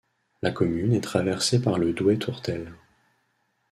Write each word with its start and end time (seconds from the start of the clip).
La 0.41 0.49
commune 0.49 0.93
est 0.95 1.01
traversée 1.01 1.61
par 1.61 1.77
le 1.77 1.93
Douet 1.93 2.17
Tourtelle. 2.17 2.73